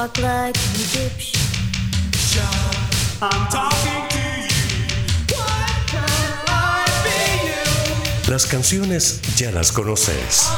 [0.00, 1.36] talk like a dipshit.
[3.20, 5.36] I'm talking to you.
[5.36, 6.08] What can
[6.48, 8.30] I be you?
[8.32, 10.48] Las canciones ya las conoces.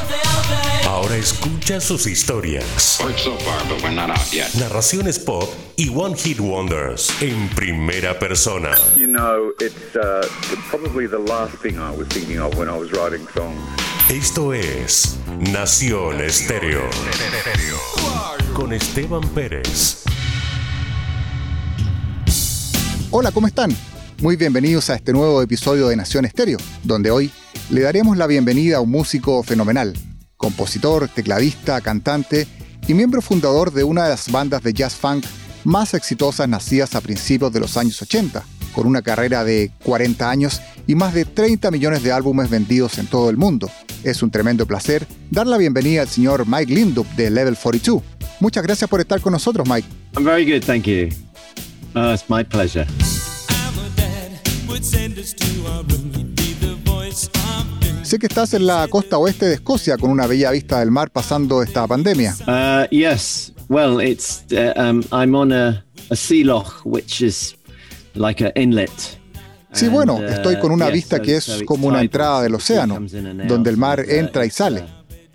[0.87, 4.53] Ahora escucha sus historias, Worked so far, but we're not out yet.
[4.55, 8.75] narraciones pop y One Hit Wonders en primera persona.
[8.95, 10.25] You know, it's uh,
[10.69, 13.59] probably the last thing I was thinking of when I was writing songs.
[14.09, 16.89] Esto es Nación Estéreo.
[18.53, 20.03] Con Esteban Pérez.
[23.09, 23.75] Hola, ¿cómo están?
[24.21, 27.31] Muy bienvenidos a este nuevo episodio de Nación Estéreo, donde hoy
[27.71, 29.93] le daremos la bienvenida a un músico fenomenal,
[30.37, 32.47] compositor, tecladista, cantante
[32.87, 35.25] y miembro fundador de una de las bandas de jazz funk
[35.63, 40.61] más exitosas nacidas a principios de los años 80, con una carrera de 40 años
[40.85, 43.69] y más de 30 millones de álbumes vendidos en todo el mundo.
[44.03, 48.03] Es un tremendo placer dar la bienvenida al señor Mike Lindup de Level 42.
[48.43, 49.87] Muchas gracias por estar con nosotros, Mike.
[50.17, 51.07] I'm very good, thank you.
[51.95, 52.85] Oh, it's my pleasure.
[58.03, 61.09] Sé que estás en la costa oeste de Escocia con una bella vista del mar
[61.09, 62.35] pasando esta pandemia.
[62.45, 67.55] Uh, yes, well, it's uh, um, I'm on a, a sea loch, which is
[68.13, 68.91] like an inlet.
[69.71, 72.99] Sí, bueno, uh, estoy con una vista que es como una entrada del océano,
[73.47, 74.83] donde el mar uh, entra y sale.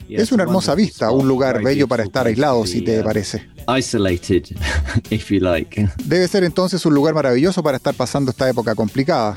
[0.09, 3.49] Uh, Es una hermosa vista, un lugar bello para estar aislado, si te uh, parece.
[3.77, 4.45] Isolated,
[5.11, 5.89] if you like.
[6.05, 9.35] Debe ser entonces un lugar maravilloso para estar pasando esta época complicada.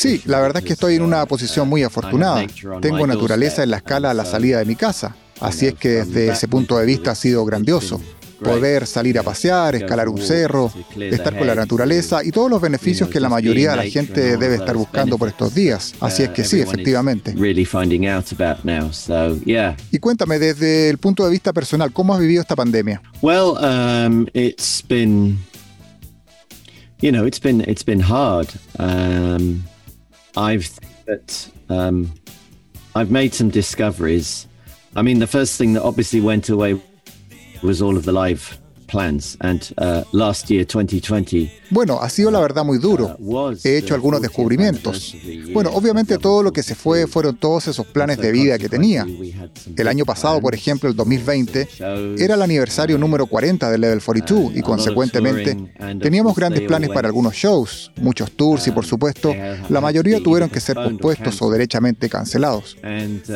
[0.00, 2.46] Sí, la verdad es que estoy en una posición muy afortunada.
[2.80, 6.28] Tengo naturaleza en la escala a la salida de mi casa, así es que desde
[6.28, 8.00] ese punto de vista ha sido grandioso.
[8.42, 13.08] Poder salir a pasear, escalar un cerro, estar con la naturaleza y todos los beneficios
[13.08, 15.94] que la mayoría de la gente debe estar buscando por estos días.
[16.00, 17.34] Así es que sí, efectivamente.
[17.36, 18.92] Really finding out about now.
[18.92, 19.76] So yeah.
[19.90, 23.02] Y cuéntame, desde el punto de vista personal, ¿cómo has vivido esta pandemia?
[23.22, 25.38] Well, um, it's been,
[27.00, 28.48] you know, it's been it's been hard.
[28.78, 29.64] Um,
[30.36, 30.70] I've
[31.68, 32.12] um,
[32.94, 34.46] I've made some discoveries.
[34.94, 36.80] I mean, the first thing that obviously went away
[37.62, 38.58] was all of the live
[38.88, 43.14] plans, and uh, last year, 2020, Bueno, ha sido la verdad muy duro.
[43.20, 45.14] was He hecho algunos 40th descubrimientos.
[45.52, 49.06] Bueno, obviamente todo lo que se fue fueron todos esos planes de vida que tenía.
[49.76, 51.68] El año pasado, por ejemplo, el 2020,
[52.18, 55.56] era el aniversario número 40 del Level 42 y consecuentemente
[56.00, 59.34] teníamos grandes planes para algunos shows, muchos tours y por supuesto
[59.68, 62.76] la mayoría tuvieron que ser pospuestos o derechamente cancelados.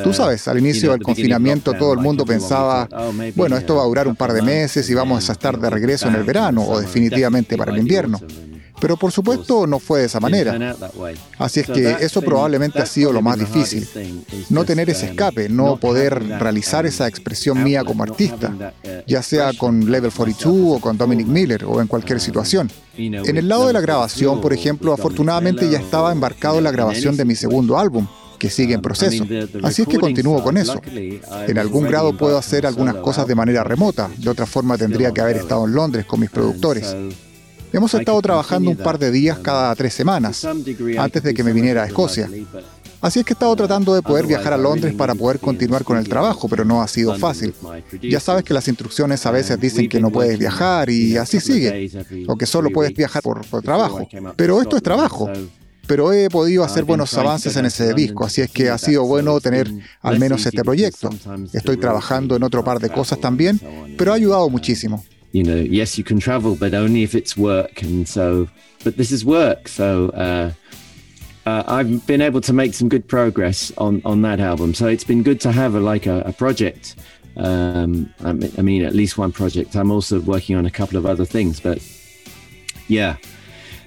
[0.02, 2.88] Tú sabes, al inicio del confinamiento todo el mundo pensaba,
[3.34, 6.06] bueno, esto va a durar un par de meses y vamos a estar de regreso
[6.06, 8.20] en el verano o definitivamente para el invierno.
[8.80, 10.76] Pero por supuesto no fue de esa manera.
[11.38, 13.88] Así es que eso probablemente ha sido lo más difícil.
[14.50, 18.72] No tener ese escape, no poder realizar esa expresión mía como artista,
[19.06, 22.70] ya sea con Level 42 o con Dominic Miller o en cualquier situación.
[22.96, 27.16] En el lado de la grabación, por ejemplo, afortunadamente ya estaba embarcado en la grabación
[27.16, 28.06] de mi segundo álbum,
[28.42, 29.24] que sigue en proceso.
[29.62, 30.80] Así es que continúo con eso.
[31.46, 35.20] En algún grado puedo hacer algunas cosas de manera remota, de otra forma tendría que
[35.20, 36.92] haber estado en Londres con mis productores.
[37.72, 40.44] Hemos estado trabajando un par de días cada tres semanas,
[40.98, 42.28] antes de que me viniera a Escocia.
[43.00, 45.96] Así es que he estado tratando de poder viajar a Londres para poder continuar con
[45.96, 47.54] el trabajo, pero no ha sido fácil.
[48.02, 51.92] Ya sabes que las instrucciones a veces dicen que no puedes viajar y así sigue,
[52.26, 54.08] o que solo puedes viajar por, por trabajo.
[54.34, 55.30] Pero esto es trabajo.
[55.86, 59.40] Pero he podido hacer buenos avances en ese disco, así es que ha sido bueno
[59.40, 59.68] tener
[60.00, 61.10] al menos este proyecto.
[61.52, 63.60] Estoy trabajando en otro par de cosas también,
[63.98, 65.04] pero ha ayudado muchísimo.
[65.34, 67.82] you know, yes, you can travel, but only if it's work.
[67.82, 68.48] And so,
[68.84, 69.66] but this is work.
[69.66, 70.52] So, uh,
[71.46, 74.74] uh, I've been able to make some good progress on, on that album.
[74.74, 76.96] So it's been good to have a, like a, a project.
[77.38, 79.74] Um, I mean- I mean, at least one project.
[79.74, 81.78] I'm also working on a couple of other things, but
[82.88, 83.16] yeah.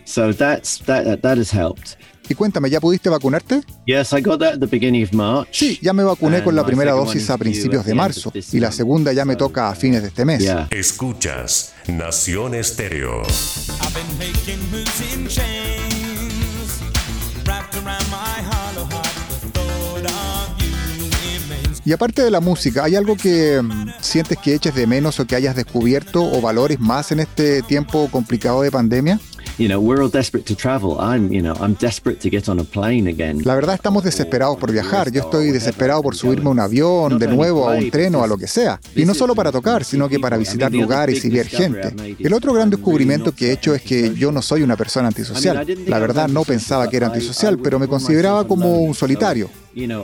[0.06, 1.22] So that's that.
[1.22, 1.98] That has helped.
[2.28, 3.62] Y cuéntame, ¿ya pudiste vacunarte?
[3.86, 5.48] Yes, I got that at the beginning of March.
[5.52, 7.92] Sí, ya me vacuné con la primera second dosis one a principios at de the
[7.92, 8.78] end marzo of this y la month.
[8.78, 10.40] segunda ya me toca a fines de este mes.
[10.42, 10.68] Yeah.
[10.72, 13.22] Escuchas Nación Estéreo.
[21.88, 25.26] Y aparte de la música, ¿hay algo que mm, sientes que eches de menos o
[25.28, 29.20] que hayas descubierto o valores más en este tiempo complicado de pandemia?
[33.46, 35.12] La verdad estamos desesperados por viajar.
[35.12, 38.28] Yo estoy desesperado por subirme a un avión, de nuevo, a un tren o a
[38.28, 38.80] lo que sea.
[38.96, 42.16] Y no solo para tocar, sino que para visitar lugares y ver gente.
[42.20, 45.66] El otro gran descubrimiento que he hecho es que yo no soy una persona antisocial.
[45.88, 49.50] La verdad no pensaba que era antisocial, pero me consideraba como un solitario.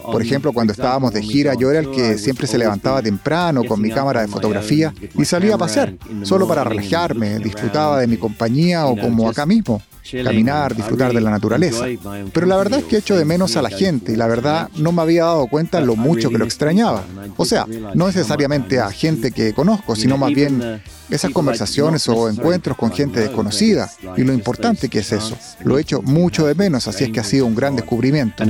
[0.03, 3.81] Por ejemplo, cuando estábamos de gira, yo era el que siempre se levantaba temprano con
[3.81, 8.85] mi cámara de fotografía y salía a pasear, solo para relajarme, disfrutaba de mi compañía
[8.85, 9.81] o como acá mismo,
[10.23, 11.85] caminar, disfrutar de la naturaleza.
[12.33, 14.91] Pero la verdad es que echo de menos a la gente y la verdad no
[14.91, 17.03] me había dado cuenta lo mucho que lo extrañaba.
[17.37, 22.77] O sea, no necesariamente a gente que conozco, sino más bien esas conversaciones o encuentros
[22.77, 25.37] con gente desconocida y lo importante que es eso.
[25.63, 28.43] Lo he hecho mucho de menos, así es que ha sido un gran descubrimiento.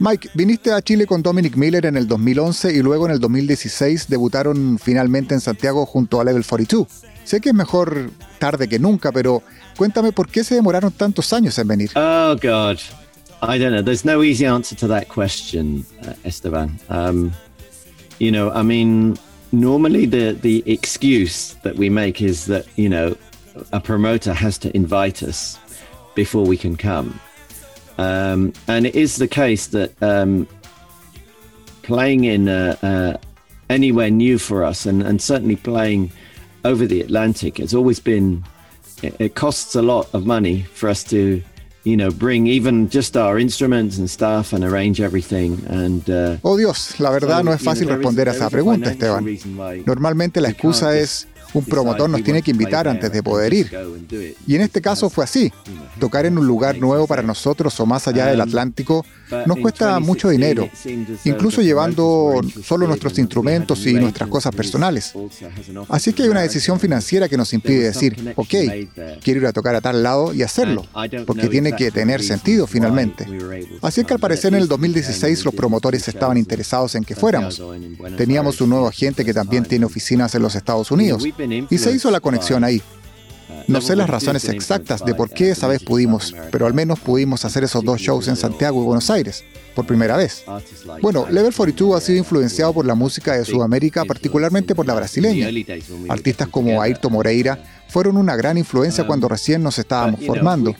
[0.00, 4.08] Mike, viniste a Chile con Dominic Miller en el 2011 y luego en el 2016
[4.08, 6.88] debutaron finalmente en Santiago junto a Level 42.
[7.24, 9.42] Sé que es mejor tarde que nunca, pero
[9.76, 11.90] cuéntame por qué se demoraron tantos años en venir.
[11.94, 12.78] Oh, God.
[13.42, 13.82] I don't know.
[13.82, 16.78] There's no easy answer to that question, uh, Esteban.
[16.90, 17.32] Um,
[18.18, 19.16] you know, I mean,
[19.52, 23.16] normally the the excuse that we make is that you know
[23.72, 25.58] a promoter has to invite us
[26.14, 27.18] before we can come,
[27.98, 30.46] um, and it is the case that um,
[31.82, 33.16] playing in uh, uh,
[33.68, 36.12] anywhere new for us, and, and certainly playing
[36.64, 38.44] over the Atlantic, has always been.
[39.02, 41.42] It, it costs a lot of money for us to
[41.84, 45.64] you know, bring even just our instruments and stuff and arrange everything.
[45.66, 49.26] And, uh, oh Dios, la verdad no es fácil responder a esa pregunta, Esteban.
[49.86, 53.70] Normalmente la excusa es un promotor nos tiene que invitar antes de poder ir.
[54.46, 55.52] Y en este caso fue así.
[55.98, 59.04] Tocar en un lugar nuevo para nosotros o más allá del Atlántico
[59.46, 60.68] nos cuesta mucho dinero,
[61.24, 65.12] incluso llevando solo nuestros instrumentos y nuestras cosas personales.
[65.88, 68.54] Así que hay una decisión financiera que nos impide decir, ok,
[69.22, 70.86] quiero ir a tocar a tal lado y hacerlo,
[71.26, 73.26] porque tiene que tener sentido finalmente.
[73.82, 77.62] Así que al parecer en el 2016 los promotores estaban interesados en que fuéramos.
[78.16, 81.24] Teníamos un nuevo agente que también tiene oficinas en los Estados Unidos
[81.70, 82.82] y se hizo la conexión ahí.
[83.66, 87.44] No sé las razones exactas de por qué esa vez pudimos, pero al menos pudimos
[87.44, 89.44] hacer esos dos shows en Santiago y Buenos Aires,
[89.74, 90.44] por primera vez.
[91.00, 95.48] Bueno, Level 42 ha sido influenciado por la música de Sudamérica, particularmente por la brasileña.
[96.08, 100.74] Artistas como Ayrton Moreira fueron una gran influencia cuando recién nos estábamos formando.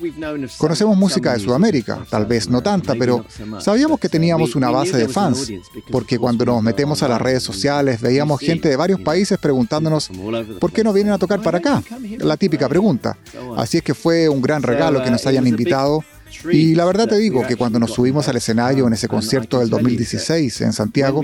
[0.57, 3.25] Conocemos música de Sudamérica, tal vez no tanta, pero
[3.59, 5.53] sabíamos que teníamos una base de fans,
[5.91, 10.11] porque cuando nos metemos a las redes sociales veíamos gente de varios países preguntándonos,
[10.59, 11.83] ¿por qué no vienen a tocar para acá?
[12.19, 13.17] La típica pregunta.
[13.57, 16.05] Así es que fue un gran regalo que nos hayan invitado
[16.53, 19.71] y la verdad te digo que cuando nos subimos al escenario en ese concierto del
[19.71, 21.23] 2016 en Santiago,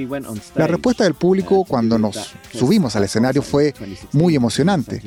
[0.54, 3.74] la respuesta del público cuando nos subimos al escenario fue
[4.12, 5.02] muy emocionante.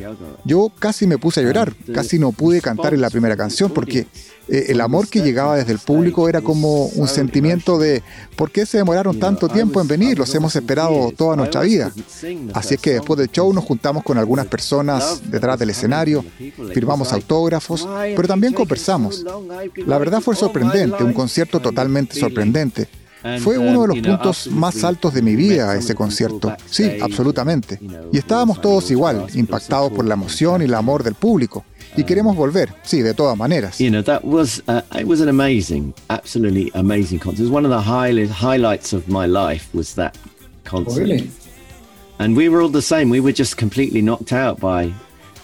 [0.45, 4.07] Yo casi me puse a llorar, casi no pude cantar en la primera canción porque
[4.51, 8.01] eh, el amor que llegaba desde el público era como un sentimiento de
[8.35, 10.17] ¿por qué se demoraron tanto tiempo en venir?
[10.17, 11.91] Los hemos esperado toda nuestra vida.
[12.53, 16.25] Así es que después del show nos juntamos con algunas personas detrás del escenario,
[16.73, 19.23] firmamos autógrafos, pero también conversamos.
[19.75, 22.87] La verdad fue sorprendente, un concierto totalmente sorprendente.
[23.43, 26.53] Fue uno de los puntos más altos de mi vida ese concierto.
[26.69, 27.79] Sí, absolutamente.
[28.11, 31.65] Y estábamos todos igual, impactados por la emoción y el amor del público.
[31.97, 33.79] Y queremos volver, sí, de todas maneras.
[33.79, 37.41] You know, that was uh, it was an amazing, absolutely amazing concert.
[37.41, 40.17] It was one of the highlights highlights of my life was that
[40.63, 41.01] concert.
[41.01, 41.29] really?
[42.19, 43.09] And we were all the same.
[43.09, 44.93] We were just completely knocked out by,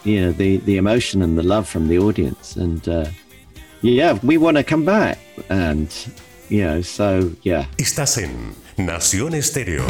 [0.03, 2.57] you know, the the emotion and the love from the audience.
[2.57, 3.05] And uh,
[3.81, 5.17] yeah, we want to come back.
[5.49, 5.89] And
[6.49, 7.65] you know, so yeah.
[7.77, 9.85] Estás en Nación Estéreo.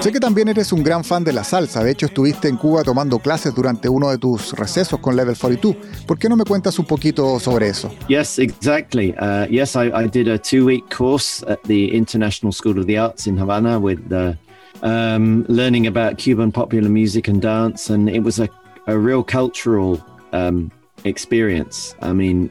[0.00, 1.82] Sé que también eres un gran fan de la salsa.
[1.82, 5.76] De hecho, estuviste en Cuba tomando clases durante uno de tus recesos con Level 42.
[6.06, 7.92] ¿Por qué no me cuentas un poquito sobre eso?
[8.08, 9.14] Yes, exactly.
[9.18, 13.26] Uh, yes, I, I, did a two-week course at the International School of the Arts
[13.26, 14.34] in Havana with uh,
[14.82, 18.48] um, learning about Cuban popular music and dance, and it was a,
[18.86, 20.70] a real cultural um,
[21.04, 21.94] experience.
[22.00, 22.50] I mean,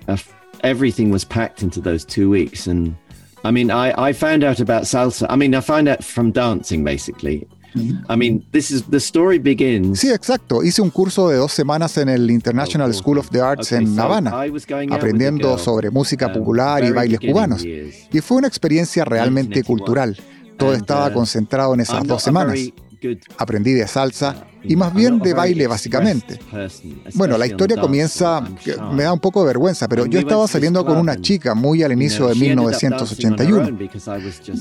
[0.64, 2.96] everything was packed into those two weeks, and
[3.44, 5.28] I mean, I, I found out about salsa.
[5.30, 7.48] I mean, I found out from dancing, basically.
[8.10, 10.00] I mean, this is the story begins.
[10.00, 10.64] Sí, exacto.
[10.64, 14.32] Hice un curso de dos semanas en el International School of the Arts en Havana,
[14.90, 17.64] aprendiendo sobre música popular y bailes cubanos.
[17.64, 20.18] Y fue una experiencia realmente cultural.
[20.58, 22.58] Todo estaba uh, concentrado en esas dos semanas.
[23.38, 26.40] Aprendí de salsa y más bien de baile básicamente.
[27.14, 28.42] Bueno, la historia comienza,
[28.94, 31.92] me da un poco de vergüenza, pero yo estaba saliendo con una chica muy al
[31.92, 33.78] inicio de 1981.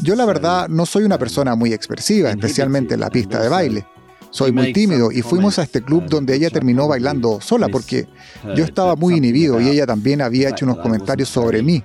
[0.03, 3.87] Yo la verdad no soy una persona muy expresiva, especialmente en la pista de baile.
[4.31, 8.07] Soy muy tímido y fuimos a este club donde ella terminó bailando sola porque
[8.55, 11.83] yo estaba muy inhibido y ella también había hecho unos comentarios sobre mí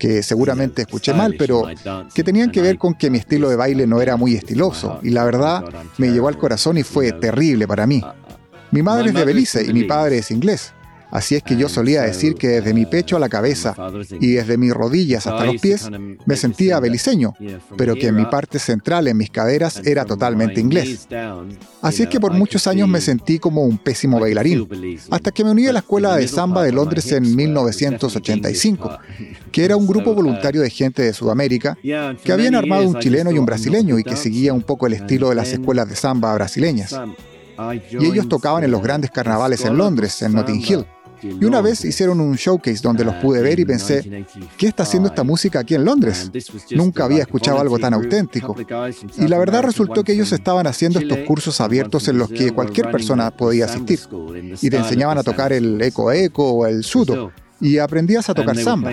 [0.00, 1.64] que seguramente escuché mal, pero
[2.12, 5.10] que tenían que ver con que mi estilo de baile no era muy estiloso, y
[5.10, 5.62] la verdad
[5.98, 8.02] me llegó al corazón y fue terrible para mí.
[8.72, 10.72] Mi madre es de Belice y mi padre es inglés.
[11.10, 13.74] Así es que yo solía decir que desde mi pecho a la cabeza
[14.20, 15.88] y desde mis rodillas hasta los pies
[16.24, 17.34] me sentía beliceño,
[17.76, 21.08] pero que en mi parte central, en mis caderas, era totalmente inglés.
[21.82, 24.68] Así es que por muchos años me sentí como un pésimo bailarín,
[25.10, 28.98] hasta que me uní a la Escuela de Samba de Londres en 1985,
[29.50, 33.38] que era un grupo voluntario de gente de Sudamérica que habían armado un chileno y
[33.38, 36.94] un brasileño y que seguía un poco el estilo de las escuelas de samba brasileñas.
[37.92, 40.86] Y ellos tocaban en los grandes carnavales en Londres, en Notting Hill.
[41.22, 45.08] Y una vez hicieron un showcase donde los pude ver y pensé, ¿qué está haciendo
[45.08, 46.30] esta música aquí en Londres?
[46.70, 48.56] Nunca había escuchado algo tan auténtico.
[49.18, 52.90] Y la verdad resultó que ellos estaban haciendo estos cursos abiertos en los que cualquier
[52.90, 54.00] persona podía asistir.
[54.60, 57.32] Y te enseñaban a tocar el eco eco o el sudo.
[57.60, 58.90] Y aprendías a tocar samba.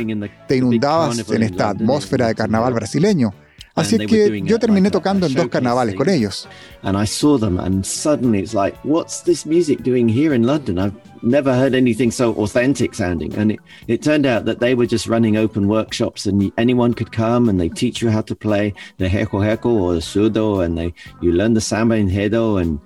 [0.47, 3.33] Te inundabas en esta atmósfera de carnaval brasileño.
[3.75, 6.47] Así es que yo terminé tocando en dos carnavales con ellos.
[6.81, 10.79] And I saw them and suddenly it's like, what's this music doing here in London?
[10.79, 13.35] I've never heard anything so authentic sounding.
[13.35, 17.11] And it, it turned out that they were just running open workshops and anyone could
[17.11, 20.75] come and they teach you how to play the heko heko or the sudo and
[20.75, 22.79] they you learn the samba in hedo and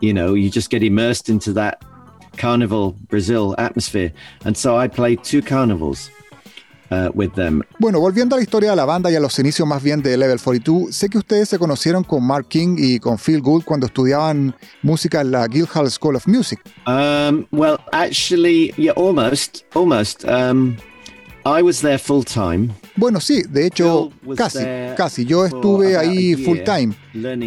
[0.00, 1.82] you know, you just get immersed into that
[2.36, 4.12] carnival Brazil atmosphere.
[4.44, 6.10] And so I played two carnivals.
[6.90, 7.60] Uh, with them.
[7.78, 10.16] Bueno, volviendo a la historia de la banda y a los inicios más bien de
[10.16, 13.86] Level 42, sé que ustedes se conocieron con Mark King y con Phil Gould cuando
[13.86, 16.60] estudiaban música en la Guildhall School of Music.
[16.86, 20.24] Um, well, actually, yeah, almost, almost.
[20.24, 20.78] Um,
[21.44, 22.72] I was there full time.
[22.98, 24.58] Bueno, sí, de hecho, casi,
[24.96, 25.24] casi.
[25.24, 26.94] Yo estuve ahí full time.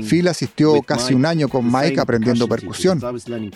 [0.02, 3.02] Phil asistió casi un año con Mike aprendiendo percusión,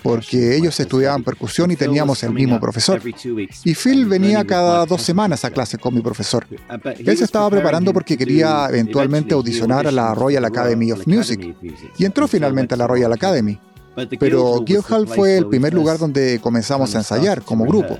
[0.04, 3.02] porque ellos estudiaban percusión y teníamos el mismo profesor.
[3.64, 6.46] Y Phil venía cada dos semanas a clase con mi profesor.
[6.98, 11.56] Él se estaba preparando porque quería eventualmente audicionar a la Royal Academy of Music
[11.98, 13.58] y entró finalmente a la Royal Academy.
[14.20, 17.98] Pero Guildhall fue el primer lugar donde comenzamos a ensayar como grupo,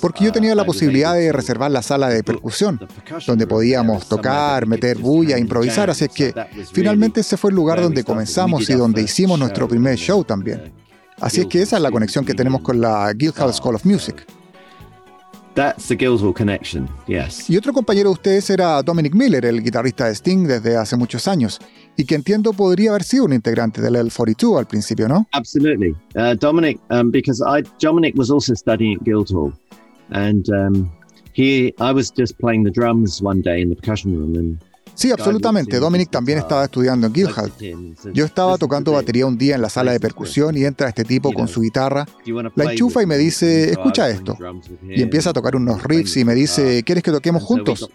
[0.00, 2.80] porque yo tenía la posibilidad de reservar la sala de percusión,
[3.26, 6.34] donde podíamos tocar, meter bulla, improvisar, así que
[6.72, 10.72] finalmente ese fue el lugar donde comenzamos y donde hicimos nuestro primer show también.
[11.20, 14.26] Así es que esa es la conexión que tenemos con la Guildhall School of Music.
[15.60, 17.50] That's the Guildhall connection, yes.
[17.50, 21.28] Y otro compañero de ustedes era Dominic Miller, el guitarrista de Sting desde hace muchos
[21.28, 21.60] años,
[21.98, 25.26] y que entiendo podría haber sido un integrante del L42 al principio, ¿no?
[25.32, 25.94] Absolutely.
[26.16, 29.52] Uh, Dominic, um, because I, Dominic was also studying at Guildhall,
[30.12, 30.90] and um,
[31.34, 34.58] he, I was just playing the drums one day in the percussion room, and
[34.94, 35.78] Sí, absolutamente.
[35.78, 37.52] Dominic también estaba estudiando en Guildhall.
[38.12, 41.32] Yo estaba tocando batería un día en la sala de percusión y entra este tipo
[41.32, 42.06] con su guitarra,
[42.54, 44.36] la enchufa y me dice, escucha esto.
[44.88, 47.90] Y empieza a tocar unos riffs y me dice, ¿quieres que toquemos juntos?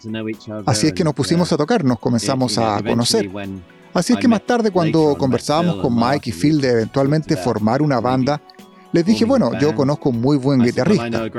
[0.65, 3.29] Así es que nos pusimos a tocar, nos comenzamos a conocer.
[3.93, 7.99] Así es que más tarde cuando conversábamos con Mike y Phil de eventualmente formar una
[8.01, 8.41] banda,
[8.91, 11.29] les dije, bueno, yo conozco un muy buen guitarrista.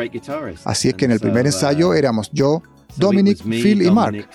[0.65, 2.63] Así es que en el primer ensayo éramos yo,
[2.97, 4.29] Dominic, Phil y Mark.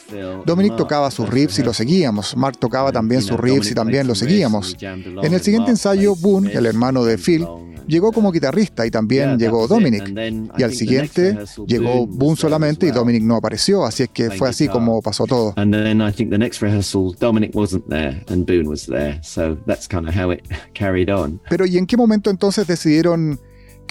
[0.46, 2.36] Dominic tocaba sus riffs y lo seguíamos.
[2.36, 4.76] Mark tocaba también sus riffs y también lo seguíamos.
[4.82, 7.46] En el siguiente ensayo, Boone, el hermano de Phil,
[7.88, 10.14] llegó como guitarrista y también llegó Dominic.
[10.58, 14.68] Y al siguiente llegó Boone solamente y Dominic no apareció, así es que fue así
[14.68, 15.54] como pasó todo.
[15.58, 19.58] And then I think the next rehearsal, Dominic wasn't there and Boone was there, so
[19.66, 20.42] that's kind of how it
[20.74, 21.40] carried on.
[21.50, 23.40] Pero ¿y en qué momento entonces decidieron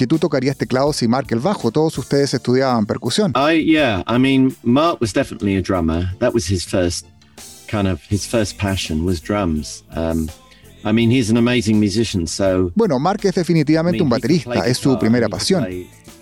[0.01, 1.71] que tú tocarías teclados y Mark el bajo.
[1.71, 3.35] Todos ustedes estudiaban percusión.
[3.37, 6.11] I yeah, I mean, Mark was definitely a drummer.
[6.21, 7.05] That was his first
[7.69, 9.85] kind of his first passion was drums.
[9.95, 10.31] Um,
[10.87, 14.99] I mean, he's an amazing musician, so Bueno, Mark es definitivamente un baterista, es su
[14.99, 15.67] primera pasión.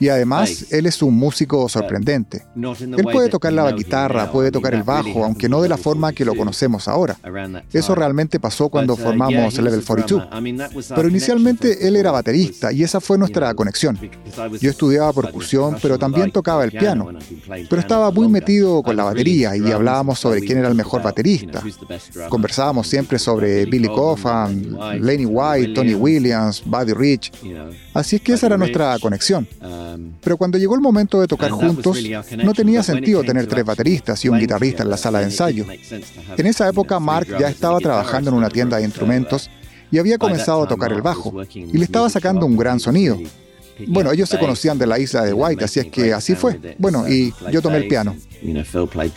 [0.00, 2.44] Y además, él es un músico sorprendente.
[2.56, 6.24] Él puede tocar la guitarra, puede tocar el bajo, aunque no de la forma que
[6.24, 7.16] lo conocemos ahora.
[7.72, 10.28] Eso realmente pasó cuando formamos Level 42.
[10.94, 13.98] Pero inicialmente él era baterista y esa fue nuestra conexión.
[14.60, 17.08] Yo estudiaba percusión, pero también tocaba el piano.
[17.46, 21.62] Pero estaba muy metido con la batería y hablábamos sobre quién era el mejor baterista.
[22.28, 27.32] Conversábamos siempre sobre Billy Coffin, Lenny White, Tony Williams, Buddy Rich.
[27.94, 29.48] Así es que esa era nuestra conexión.
[30.22, 31.98] Pero cuando llegó el momento de tocar juntos,
[32.36, 35.66] no tenía sentido tener tres bateristas y un guitarrista en la sala de ensayo.
[36.36, 39.50] En esa época, Mark ya estaba trabajando en una tienda de instrumentos
[39.90, 43.18] y había comenzado a tocar el bajo, y le estaba sacando un gran sonido.
[43.86, 46.76] Bueno, ellos se conocían de la isla de White, así es que así fue.
[46.78, 48.16] Bueno, y yo tomé el piano.
[48.42, 49.12] You know, Phil played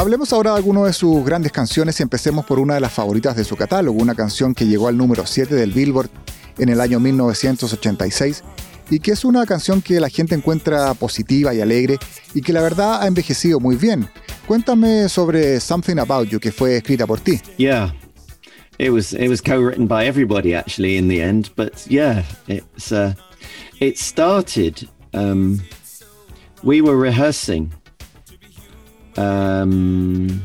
[0.00, 3.36] Hablemos ahora de algunas de sus grandes canciones y empecemos por una de las favoritas
[3.36, 6.08] de su catálogo, una canción que llegó al número 7 del Billboard
[6.56, 8.42] en el año 1986
[8.88, 11.98] y que es una canción que la gente encuentra positiva y alegre
[12.32, 14.08] y que la verdad ha envejecido muy bien.
[14.46, 17.38] Cuéntame sobre Something About You que fue escrita por ti.
[17.58, 17.94] Yeah.
[18.78, 23.12] It was it was co-written by everybody actually in the end, but yeah, it's uh,
[23.78, 25.60] it started um,
[26.62, 27.70] we were rehearsing
[29.20, 30.42] um,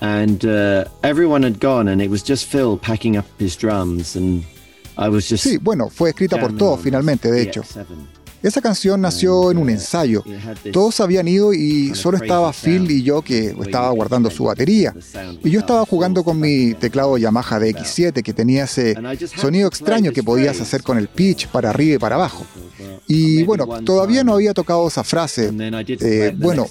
[0.00, 4.44] and uh, everyone had gone and it was just Phil packing up his drums and
[4.96, 5.44] I was just.
[5.44, 7.62] Sí, bueno, fue escrita por todos finalmente, de hecho.
[8.44, 10.22] Esa canción nació en un ensayo.
[10.70, 14.94] Todos habían ido y solo estaba Phil y yo que estaba guardando su batería.
[15.42, 18.96] Y yo estaba jugando con mi teclado Yamaha DX7 que tenía ese
[19.34, 22.44] sonido extraño que podías hacer con el pitch para arriba y para abajo.
[23.06, 25.50] Y bueno, todavía no había tocado esa frase.
[25.88, 26.66] Eh, bueno,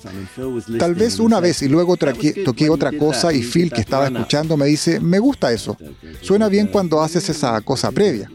[0.78, 4.68] tal vez una vez y luego toqué otra cosa y Phil que estaba escuchando me
[4.68, 5.76] dice, me gusta eso.
[6.22, 8.30] Suena bien cuando haces esa cosa previa.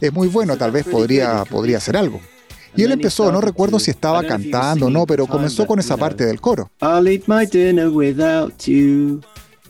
[0.00, 2.20] Es muy bueno, tal vez podría, podría hacer algo.
[2.76, 6.26] Y él empezó, no recuerdo si estaba cantando o no, pero comenzó con esa parte
[6.26, 6.70] del coro.
[6.80, 9.20] I'll eat my dinner without you,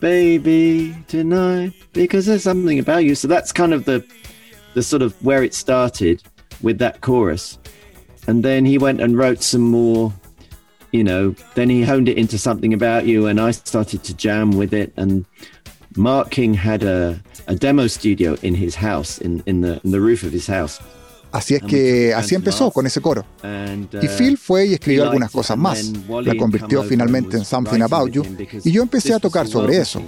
[0.00, 3.14] baby, tonight, because there's something about you.
[3.14, 4.02] So that's kind of the,
[4.74, 6.22] the sort of where it started
[6.62, 7.58] with that chorus.
[8.26, 10.12] And then he went and wrote some more,
[10.92, 14.52] you know, then he honed it into something about you, and I started to jam
[14.52, 14.94] with it.
[14.96, 15.26] And
[15.96, 20.00] Mark King had a, a demo studio in his house, in, in, the, in the
[20.00, 20.80] roof of his house.
[21.34, 23.26] Así es que así empezó con ese coro.
[24.00, 25.92] Y Phil fue y escribió algunas cosas más.
[26.22, 28.24] La convirtió finalmente en Something About You
[28.62, 30.00] y yo empecé a tocar sobre eso.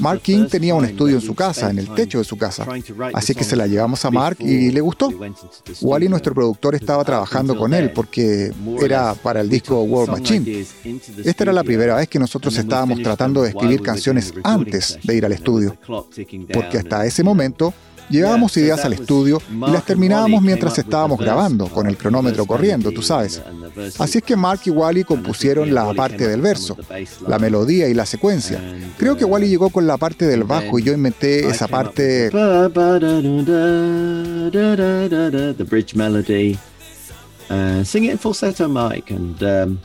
[0.00, 2.66] Mark King tenía un estudio en su casa, en el techo de su casa.
[3.14, 5.10] Así que se la llevamos a Mark y le gustó.
[5.80, 8.52] Wally, nuestro productor, estaba trabajando con él porque
[8.82, 10.66] era para el disco World Machine.
[11.24, 15.24] Esta era la primera vez que nosotros estábamos tratando de escribir canciones antes de ir
[15.24, 15.74] al estudio.
[16.52, 17.72] Porque hasta ese momento
[18.08, 23.02] Llevábamos ideas al estudio y las terminábamos mientras estábamos grabando, con el cronómetro corriendo, tú
[23.02, 23.42] sabes.
[23.98, 26.76] Así es que Mark y Wally compusieron la parte del verso,
[27.26, 28.62] la melodía y la secuencia.
[28.96, 32.30] Creo que Wally llegó con la parte del bajo y yo inventé esa parte.
[35.56, 36.58] The bridge melody.
[37.48, 39.10] Uh, sing it in falsetto, Mike.
[39.10, 39.80] And, um,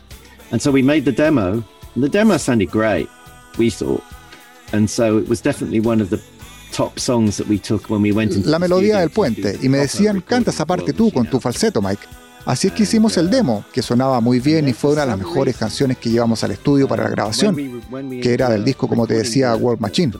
[0.52, 1.64] and so we made the demo.
[1.96, 3.08] The demo sounded great,
[3.58, 4.04] we thought.
[4.74, 6.22] And so it was definitely one of the
[8.46, 12.02] la melodía del puente y me decían, canta esa parte tú con tu falseto, Mike.
[12.46, 15.18] Así es que hicimos el demo, que sonaba muy bien y fue una de las
[15.18, 17.82] mejores canciones que llevamos al estudio para la grabación,
[18.22, 20.14] que era del disco, como te decía, World Machine.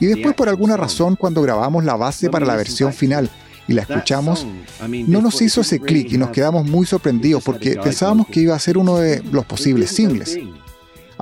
[0.00, 3.30] Y después, por alguna razón, cuando grabamos la base para la versión final
[3.68, 4.46] y la escuchamos,
[4.88, 8.58] no nos hizo ese clic y nos quedamos muy sorprendidos porque pensábamos que iba a
[8.58, 10.36] ser uno de los posibles singles.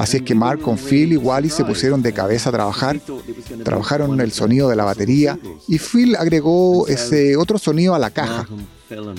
[0.03, 2.99] Así es que Mark con Phil y Wally se pusieron de cabeza a trabajar,
[3.63, 5.39] trabajaron el sonido de la batería
[5.69, 8.49] y Phil agregó ese otro sonido a la caja.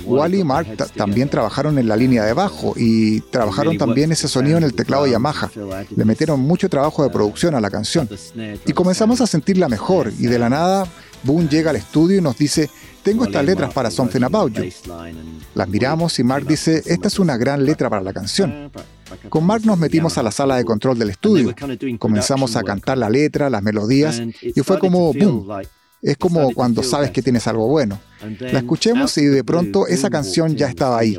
[0.03, 4.57] Wally y Mark también trabajaron en la línea de bajo y trabajaron también ese sonido
[4.57, 5.49] en el teclado Yamaha.
[5.95, 8.09] Le metieron mucho trabajo de producción a la canción.
[8.65, 10.85] Y comenzamos a sentirla mejor y de la nada
[11.23, 12.69] Boone llega al estudio y nos dice,
[13.01, 14.63] tengo estas letras para Something About You.
[15.55, 18.71] Las miramos y Mark dice, esta es una gran letra para la canción.
[19.29, 21.53] Con Mark nos metimos a la sala de control del estudio.
[21.99, 25.47] Comenzamos a cantar la letra, las melodías, y fue como boom.
[26.01, 27.97] Es como cuando sabes que tienes algo bueno.
[28.39, 31.17] La escuchemos y de pronto esa canción ya estaba ahí.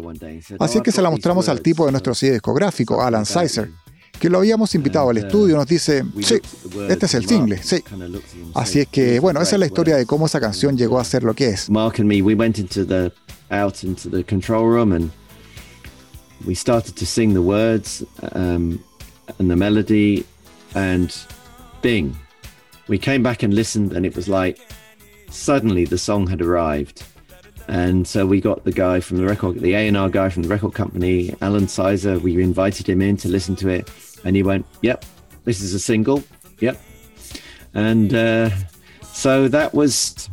[0.59, 3.71] Así que se la mostramos al tipo de nuestro sello discográfico, Alan Sizer,
[4.19, 5.57] que lo habíamos invitado al estudio.
[5.57, 6.41] Nos dice, sí,
[6.89, 7.83] este es el single, sí.
[8.55, 11.23] Así es que, bueno, esa es la historia de cómo esa canción llegó a ser
[11.25, 11.69] lo que es.
[11.71, 13.13] Mark and me, we went into the
[13.51, 15.11] out into the control room and
[16.47, 18.83] we started to sing the words um,
[19.39, 20.25] and the melody,
[20.75, 21.15] and
[21.83, 22.17] bing,
[22.89, 24.59] we came back and listened, and it was like
[25.31, 27.03] suddenly the song had arrived.
[27.67, 30.75] And so we got the guy from the record, the A&R guy from the record
[30.75, 32.19] company, Alan Sizer.
[32.19, 33.89] We invited him in to listen to it,
[34.25, 35.05] and he went, "Yep,
[35.45, 36.23] this is a single.
[36.61, 36.77] Yep."
[37.75, 38.51] And uh,
[39.13, 40.29] so that was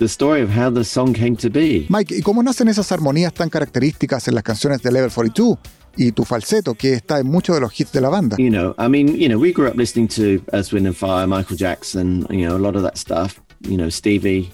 [0.00, 1.86] The story of how the song came to be.
[1.88, 5.56] Mike, ¿y cómo nacen esas armonías tan características en las canciones de Level 42?
[5.96, 8.36] y tu falseto que está en muchos de los hits de la banda.
[8.36, 11.26] You know, I mean, you know, we grew up listening to Earth, Wind and Fire,
[11.26, 14.50] Michael Jackson, you know, a lot of that stuff, you know, Stevie.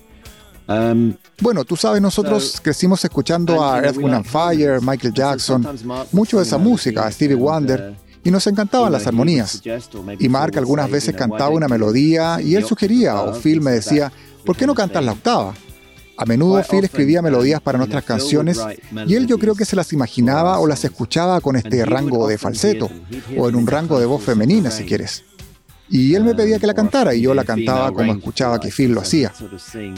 [0.68, 5.66] Um, bueno, tú sabes, nosotros crecimos escuchando a Earth, Wind and Fire, Michael Jackson,
[6.12, 9.62] mucho de esa música, Stevie Wonder, y nos encantaban las armonías.
[10.18, 14.12] Y Mark algunas veces cantaba una melodía y él sugería, o Phil me decía,
[14.44, 15.54] ¿por qué no cantas la octava?
[16.16, 18.60] A menudo Phil escribía melodías para nuestras canciones
[19.06, 22.36] y él yo creo que se las imaginaba o las escuchaba con este rango de
[22.36, 22.90] falseto
[23.38, 25.24] o en un rango de voz femenina si quieres.
[25.90, 28.92] Y él me pedía que la cantara y yo la cantaba como escuchaba que Phil
[28.92, 29.32] lo hacía.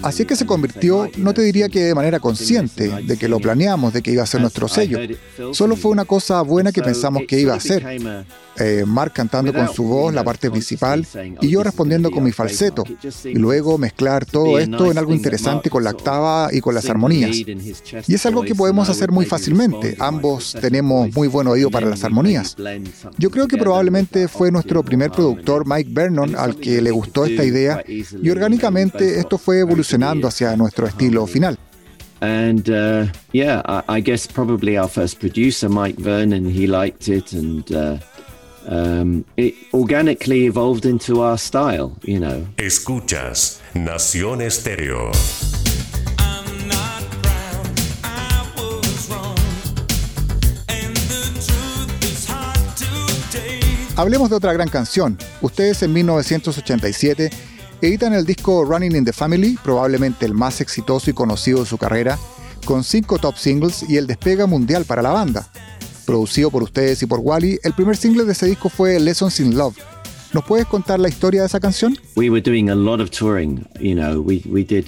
[0.02, 3.92] Así que se convirtió, no te diría que de manera consciente, de que lo planeamos,
[3.92, 4.98] de que iba a ser nuestro sello.
[5.52, 8.26] Solo fue una cosa buena que pensamos que iba a ser.
[8.58, 11.06] Eh, Mark cantando con su voz la parte principal
[11.40, 12.84] y yo respondiendo con mi falseto.
[13.24, 17.36] Y luego mezclar todo esto en algo interesante con la octava y con las armonías.
[17.36, 19.96] Y es algo que podemos hacer muy fácilmente.
[19.98, 22.56] Ambos tenemos muy buen oído para las armonías.
[23.18, 27.44] Yo creo que probablemente fue nuestro primer productor, Mike Vernon, al que le gustó esta
[27.44, 31.58] idea y orgánicamente esto fue evolucionando hacia nuestro estilo final.
[32.20, 37.32] And uh, yeah, I, I, guess probably our first producer, Mike Vernon, he liked it,
[37.32, 37.98] and uh,
[38.68, 42.46] um, it organically evolved into our style, you know.
[42.58, 45.10] Escuchas Nación Estéreo.
[53.94, 55.18] Hablemos de otra gran canción.
[55.42, 57.28] Ustedes en 1987
[57.82, 61.76] editan el disco Running in the Family, probablemente el más exitoso y conocido de su
[61.76, 62.18] carrera,
[62.64, 65.46] con cinco top singles y el despega mundial para la banda.
[66.06, 69.58] Producido por ustedes y por Wally, el primer single de ese disco fue Lessons in
[69.58, 69.76] Love.
[70.32, 71.98] ¿Nos puedes contar la historia de esa canción?
[72.16, 74.86] We were doing a lot of touring, you know, we, we did,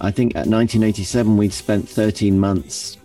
[0.00, 2.97] I think at 1987 we'd spent 13 months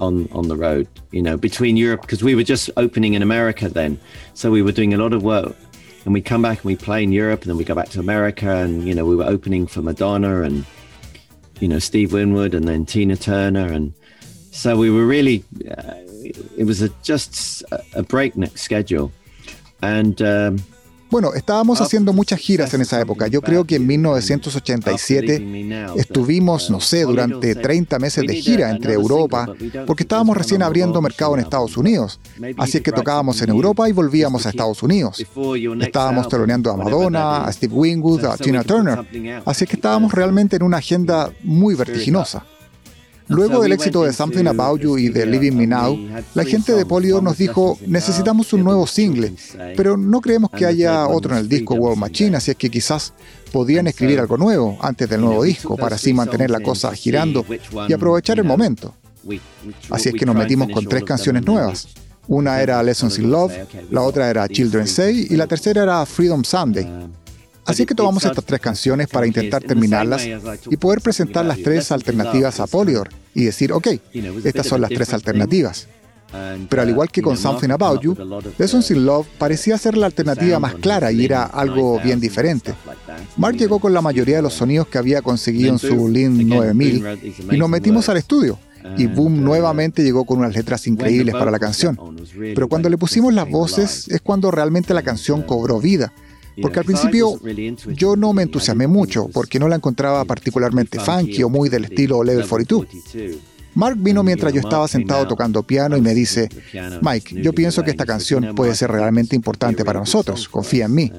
[0.00, 3.68] on on the road you know between europe because we were just opening in america
[3.68, 3.98] then.
[4.34, 5.56] So we were doing a lot of work
[6.04, 8.00] and we'd come back and we'd play in europe and then we'd go back to
[8.00, 10.64] america and you know we were opening for madonna and
[11.60, 13.94] you know steve winwood and then tina turner and
[14.50, 15.94] so we were really uh,
[16.56, 17.62] it was a, just
[17.94, 19.12] a breakneck schedule.
[19.82, 20.58] And um,
[21.10, 23.28] Bueno, estábamos haciendo muchas giras en esa época.
[23.28, 29.48] Yo creo que en 1987 estuvimos, no sé, durante 30 meses de gira entre Europa,
[29.86, 32.18] porque estábamos recién abriendo mercado en Estados Unidos.
[32.56, 35.24] Así es que tocábamos en Europa y volvíamos a Estados Unidos.
[35.80, 39.06] Estábamos teloneando a Madonna, a Steve Winwood, a Tina Turner.
[39.44, 42.44] Así es que estábamos realmente en una agenda muy vertiginosa.
[43.28, 45.98] Luego del éxito de Something About You y de Living Me Now,
[46.34, 49.34] la gente de Polydor nos dijo, necesitamos un nuevo single,
[49.76, 53.12] pero no creemos que haya otro en el disco World Machine, así es que quizás
[53.52, 57.44] podían escribir algo nuevo antes del nuevo disco para así mantener la cosa girando
[57.88, 58.94] y aprovechar el momento.
[59.90, 61.88] Así es que nos metimos con tres canciones nuevas.
[62.28, 63.52] Una era Lessons in Love,
[63.90, 66.86] la otra era Children's Say y la tercera era Freedom Sunday.
[67.66, 70.26] Así que tomamos estas tres canciones para intentar terminarlas
[70.70, 73.88] y poder presentar las tres alternativas a Polydor y decir, ok,
[74.44, 75.88] estas son las tres alternativas.
[76.68, 78.16] Pero al igual que con Something About You,
[78.58, 82.74] Lessons in Love parecía ser la alternativa más clara y era algo bien diferente.
[83.36, 87.34] Mark llegó con la mayoría de los sonidos que había conseguido en su Lin 9000
[87.52, 88.58] y nos metimos al estudio.
[88.96, 91.98] Y Boom nuevamente llegó con unas letras increíbles para la canción.
[92.38, 96.12] Pero cuando le pusimos las voces es cuando realmente la canción cobró vida
[96.60, 97.38] porque al principio
[97.94, 102.22] yo no me entusiasmé mucho porque no la encontraba particularmente funky o muy del estilo
[102.22, 102.86] Level 42.
[103.74, 106.48] Mark vino mientras yo estaba sentado tocando piano y me dice,
[107.02, 111.12] Mike, yo pienso que esta canción puede ser realmente importante para nosotros, confía en mí.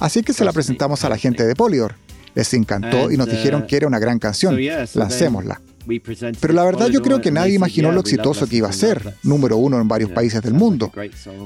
[0.00, 1.96] Así que se la presentamos a la gente de Polydor.
[2.34, 4.58] Les encantó y nos dijeron que era una gran canción,
[4.94, 5.60] lancémosla.
[6.40, 9.56] Pero la verdad yo creo que nadie imaginó lo exitoso que iba a ser, número
[9.56, 10.92] uno en varios países del mundo.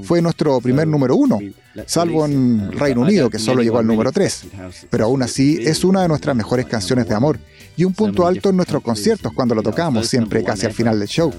[0.02, 1.38] Fue nuestro primer número uno,
[1.86, 4.44] salvo en Reino Unido, que solo llegó al número tres.
[4.90, 7.38] Pero aún así es una de nuestras mejores canciones de amor
[7.76, 11.08] y un punto alto en nuestros conciertos cuando lo tocamos, siempre casi al final del
[11.08, 11.32] show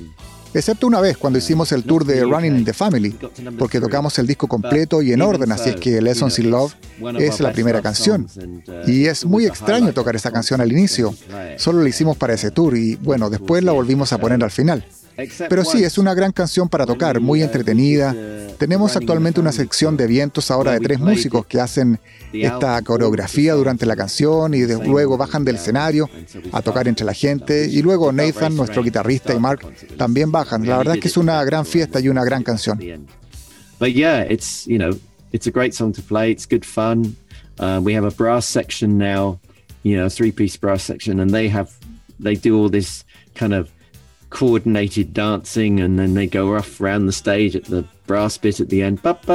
[0.53, 3.17] excepto una vez cuando hicimos el tour de Running in the Family,
[3.57, 6.73] porque tocamos el disco completo y en orden, así es que Lessons in Love
[7.19, 8.27] es la primera canción.
[8.85, 11.13] Y es muy extraño tocar esa canción al inicio,
[11.57, 14.85] solo la hicimos para ese tour y bueno, después la volvimos a poner al final.
[15.49, 18.15] Pero sí, es una gran canción para tocar, muy entretenida.
[18.57, 21.99] Tenemos actualmente una sección de vientos ahora de tres músicos que hacen
[22.31, 26.09] esta coreografía durante la canción y luego bajan del escenario
[26.51, 29.61] a tocar entre la gente y luego Nathan, nuestro guitarrista y Mark
[29.97, 30.65] también bajan.
[30.67, 32.79] La verdad es que es una gran fiesta y una gran canción.
[33.79, 34.97] But yeah, it's you know
[35.31, 36.31] it's a great song to play.
[36.31, 37.15] It's good fun.
[37.59, 39.39] Uh, we have a brass section now,
[39.83, 41.69] you know, three-piece brass section, and they have
[42.19, 43.03] they do all this
[43.35, 43.69] kind of
[44.37, 48.69] coordinated dancing, and then they go off around the stage at the brass bit at
[48.69, 48.99] the end.
[49.03, 49.27] And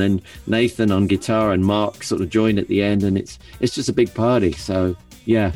[0.00, 3.74] then Nathan on guitar and Mark sort of join at the end, and it's it's
[3.74, 4.52] just a big party.
[4.52, 5.50] So yeah.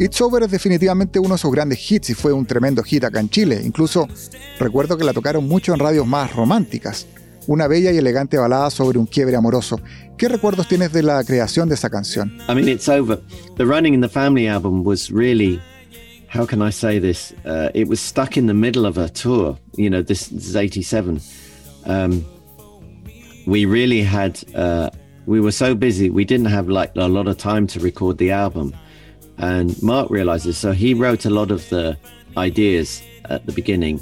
[0.00, 3.20] It's Over es definitivamente uno de sus grandes hits y fue un tremendo hit acá
[3.20, 3.60] en Chile.
[3.62, 4.08] Incluso
[4.58, 7.06] recuerdo que la tocaron mucho en radios más románticas
[7.50, 9.80] una bella y elegante balada sobre un quiebre amoroso.
[10.16, 12.32] ¿Qué recuerdos tienes de la creación de esa canción?
[12.48, 13.20] I mean, it's over.
[13.56, 15.60] The Running in the Family album was really
[16.28, 17.34] how can I say this?
[17.44, 19.58] Uh, it was stuck in the middle of a tour.
[19.74, 21.20] You know, this, this is 87.
[21.86, 22.24] Um,
[23.48, 24.90] we really had, uh,
[25.26, 28.30] we were so busy, we didn't have like a lot of time to record the
[28.30, 28.76] album.
[29.38, 30.56] And Mark realizes.
[30.56, 31.98] so he wrote a lot of the
[32.36, 34.00] ideas at the beginning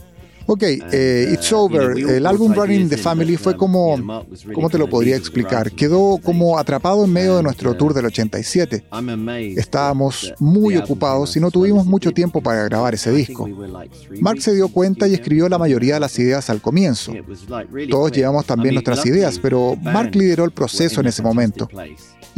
[0.51, 5.15] Ok, eh, It's Over, el álbum Running the Family fue como, ¿cómo te lo podría
[5.15, 5.71] explicar?
[5.73, 8.87] Quedó como atrapado en medio de nuestro tour del 87.
[9.59, 13.47] Estábamos muy ocupados y no tuvimos mucho tiempo para grabar ese disco.
[14.23, 17.13] Mark se dio cuenta y escribió la mayoría de las ideas al comienzo.
[17.91, 21.69] Todos llevamos también nuestras ideas, pero Mark lideró el proceso en ese momento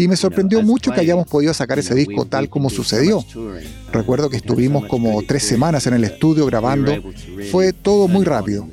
[0.01, 3.23] y me sorprendió mucho que hayamos podido sacar ese disco tal como sucedió.
[3.93, 6.91] Recuerdo que estuvimos como tres semanas en el estudio grabando,
[7.51, 8.67] fue todo muy rápido.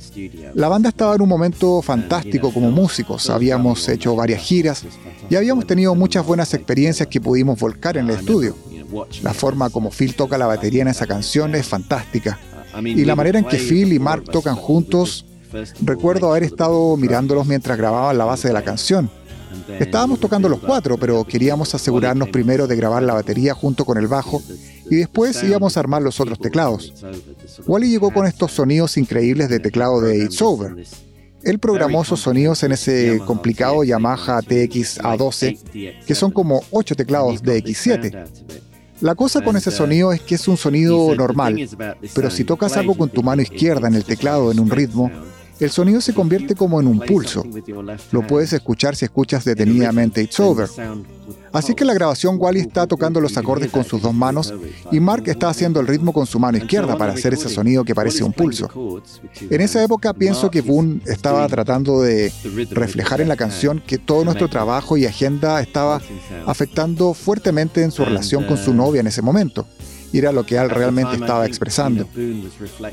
[0.54, 4.86] La banda estaba en un momento fantástico como músicos, habíamos hecho varias giras
[5.30, 8.56] y habíamos tenido muchas buenas experiencias que pudimos volcar en el estudio.
[9.22, 12.40] La forma como Phil toca la batería en esa canción es fantástica.
[12.82, 15.26] Y la manera en que Phil y Mark tocan juntos,
[15.82, 19.10] recuerdo haber estado mirándolos mientras grababan la base de la canción.
[19.80, 24.08] Estábamos tocando los cuatro, pero queríamos asegurarnos primero de grabar la batería junto con el
[24.08, 24.42] bajo
[24.90, 26.94] y después íbamos a armar los otros teclados.
[27.66, 30.86] Wally llegó con estos sonidos increíbles de teclado de It's Over.
[31.44, 37.42] Él programó esos sonidos en ese complicado Yamaha TX A12, que son como ocho teclados
[37.42, 38.28] de X7.
[39.02, 41.70] La cosa con ese sonido es que es un sonido normal,
[42.16, 45.12] pero si tocas algo con tu mano izquierda en el teclado en un ritmo,
[45.60, 47.44] el sonido se convierte como en un pulso.
[48.12, 50.70] Lo puedes escuchar si escuchas detenidamente It's Over.
[51.52, 54.54] Así que la grabación Wally está tocando los acordes con sus dos manos
[54.92, 57.96] y Mark está haciendo el ritmo con su mano izquierda para hacer ese sonido que
[57.96, 59.02] parece un pulso.
[59.50, 62.32] En esa época pienso que Boone estaba tratando de
[62.72, 66.02] reflejar en la canción que todo nuestro trabajo y agenda estaba
[66.46, 69.66] afectando fuertemente en su relación con su novia en ese momento
[70.12, 72.08] y era lo que él realmente estaba expresando.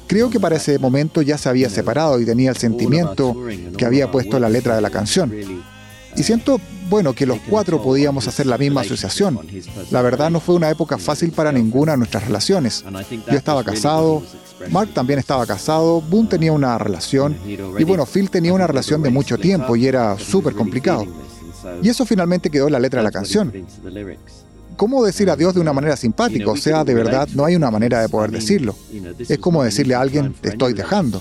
[0.06, 3.36] Creo que para ese momento ya se había separado y tenía el sentimiento
[3.76, 5.32] que había puesto la letra de la canción.
[6.16, 9.40] Y siento, bueno, que los cuatro podíamos hacer la misma asociación.
[9.90, 12.84] La verdad no fue una época fácil para ninguna de nuestras relaciones.
[13.10, 14.22] Yo estaba casado,
[14.70, 19.10] Mark también estaba casado, Boone tenía una relación y bueno, Phil tenía una relación de
[19.10, 21.04] mucho tiempo y era súper complicado.
[21.82, 23.52] Y eso finalmente quedó en la letra de la canción.
[24.76, 26.50] ¿Cómo decir adiós de una manera simpática?
[26.50, 28.74] O sea, de verdad, no hay una manera de poder decirlo.
[29.18, 31.20] Es como decirle a alguien, te estoy dejando.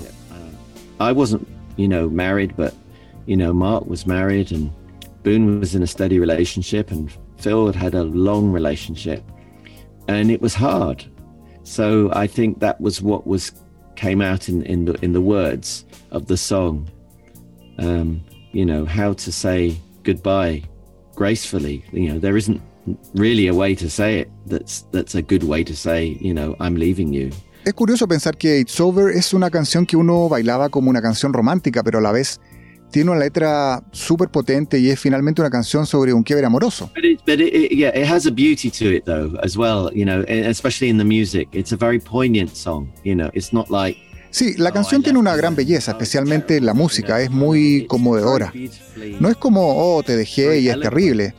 [1.00, 2.74] I wasn't, you know, married, but,
[3.26, 4.72] you know, Mark was married and
[5.24, 9.24] Boone was in a steady relationship and Phil had had a long relationship.
[10.08, 11.06] And it was hard.
[11.64, 13.52] So I think that was what was
[13.96, 16.90] came out in, in, the, in the words of the song.
[17.80, 20.64] Um, you know, how to say goodbye
[21.16, 21.84] gracefully.
[21.92, 22.62] You know, there isn't
[23.16, 26.56] really a way to say it that's that's a good way to say, you know,
[26.60, 27.30] I'm leaving you.
[27.66, 31.32] Es curioso pensar que It's Over es una canción que uno bailaba como una canción
[31.32, 32.42] romántica, pero a la vez
[32.92, 36.92] tiene una letra súper potente y es finalmente una canción sobre un quiebre amoroso.
[36.94, 39.90] But it, but it, it, yeah, it has a beauty to it though as well,
[39.94, 41.50] you know, especially in the music.
[41.54, 43.32] It's a very poignant song, you know.
[43.34, 43.98] It's not like
[44.34, 48.52] Sí, la canción tiene una gran belleza, especialmente la música, es muy conmovedora.
[49.20, 49.62] No es como,
[49.96, 51.36] oh, te dejé y es terrible.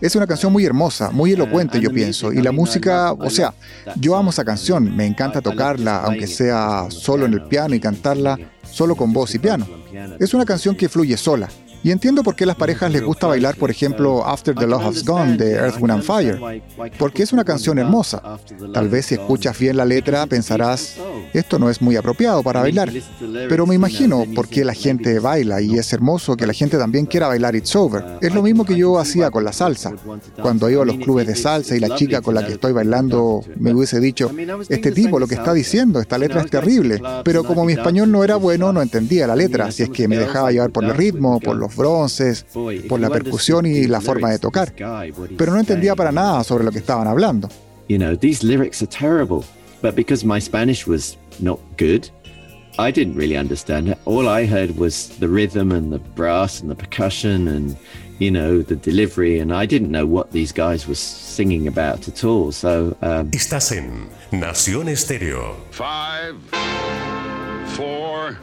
[0.00, 2.32] Es una canción muy hermosa, muy elocuente, yo pienso.
[2.32, 3.52] Y la música, o sea,
[3.96, 8.38] yo amo esa canción, me encanta tocarla, aunque sea solo en el piano y cantarla
[8.62, 9.66] solo con voz y piano.
[10.18, 11.50] Es una canción que fluye sola.
[11.82, 15.04] Y entiendo por qué las parejas les gusta bailar, por ejemplo, After the Love Has
[15.04, 16.62] Gone de Earth, Wind and Fire,
[16.98, 18.38] porque es una canción hermosa.
[18.72, 20.96] Tal vez si escuchas bien la letra pensarás,
[21.32, 22.90] esto no es muy apropiado para bailar,
[23.48, 27.06] pero me imagino por qué la gente baila y es hermoso que la gente también
[27.06, 28.04] quiera bailar It's Over.
[28.20, 29.92] Es lo mismo que yo hacía con la salsa.
[30.40, 33.42] Cuando iba a los clubes de salsa y la chica con la que estoy bailando
[33.56, 34.30] me hubiese dicho,
[34.68, 38.24] este tipo lo que está diciendo, esta letra es terrible, pero como mi español no
[38.24, 41.40] era bueno, no entendía la letra, así es que me dejaba llevar por el ritmo,
[41.40, 42.44] por los bronces,
[42.88, 44.72] por la percusión y la forma de tocar,
[45.36, 47.48] pero no entendía para nada sobre lo que estaban hablando.
[47.88, 49.44] You know, these lyrics are terrible,
[49.80, 52.10] but because my Spanish was not good,
[52.78, 53.98] I didn't really understand it.
[54.04, 57.76] All I heard was the rhythm and the brass and the percussion and
[58.18, 62.24] you know the delivery, and I didn't know what these guys were singing about at
[62.24, 62.52] all.
[62.52, 65.56] So um, estás en Nación Estéreo.
[65.70, 66.36] Five,
[67.76, 68.36] four,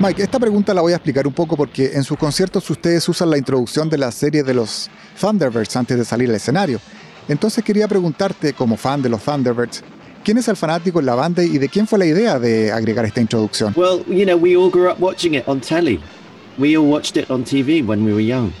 [0.00, 3.28] Mike, esta pregunta la voy a explicar un poco porque en sus conciertos ustedes usan
[3.28, 4.88] la introducción de la serie de los
[5.20, 6.80] Thunderbirds antes de salir al escenario.
[7.28, 9.84] Entonces quería preguntarte, como fan de los Thunderbirds,
[10.24, 13.04] ¿quién es el fanático en la banda y de quién fue la idea de agregar
[13.04, 13.74] esta introducción?
[13.76, 16.00] Well, you know, we all grew up watching it on telly.
[16.60, 18.52] we all watched it on TV when we were young.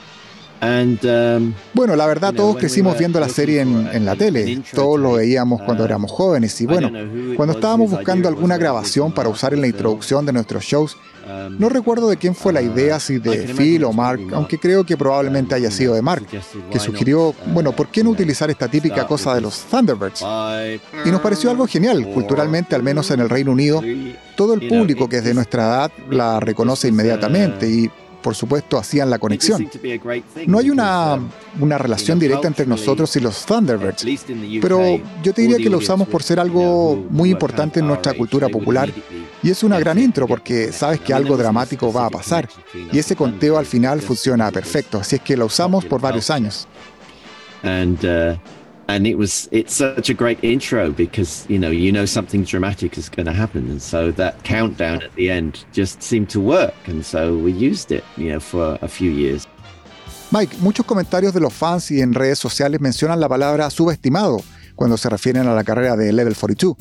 [0.60, 5.00] And, um, Bueno, la verdad todos crecimos viendo la serie en, en la tele, todos
[5.00, 6.60] lo veíamos cuando éramos jóvenes.
[6.60, 6.90] Y bueno,
[7.36, 10.96] cuando estábamos buscando alguna grabación para usar en la introducción de nuestros shows,
[11.58, 14.96] no recuerdo de quién fue la idea, si de Phil o Mark, aunque creo que
[14.96, 16.26] probablemente haya sido de Mark,
[16.70, 20.22] que sugirió, bueno, ¿por qué no utilizar esta típica cosa de los Thunderbirds?
[21.04, 23.82] Y nos pareció algo genial, culturalmente, al menos en el Reino Unido,
[24.36, 27.90] todo el público que es de nuestra edad la reconoce inmediatamente y
[28.22, 29.68] por supuesto, hacían la conexión.
[30.46, 31.18] No hay una,
[31.58, 34.04] una relación directa entre nosotros y los Thunderbirds,
[34.60, 38.48] pero yo te diría que lo usamos por ser algo muy importante en nuestra cultura
[38.48, 38.90] popular
[39.42, 42.48] y es una gran intro porque sabes que algo dramático va a pasar
[42.92, 46.68] y ese conteo al final funciona perfecto, así es que lo usamos por varios años.
[48.90, 52.98] And it was it's such a great intro because you know you know something dramatic
[52.98, 56.74] is going to happen and so that countdown at the end just seemed to work
[56.86, 59.46] and so we used it you know for a few years
[60.32, 64.40] Mike, muchos comentarios de los fans y en redes sociales mencionan la palabra subestimado
[64.76, 66.76] cuando se refieren a la carrera de Level 42.